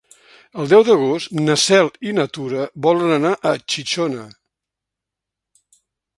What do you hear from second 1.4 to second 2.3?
na Cel i na